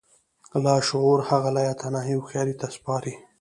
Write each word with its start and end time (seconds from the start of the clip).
لاشعور 0.63 1.19
هغه 1.29 1.49
لايتناهي 1.55 2.13
هوښياري 2.15 2.55
ته 2.61 2.67
سپاري. 2.75 3.13